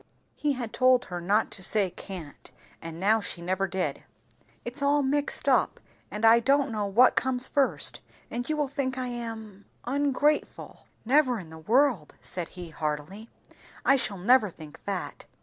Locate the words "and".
2.81-2.99, 6.09-6.25, 8.31-8.49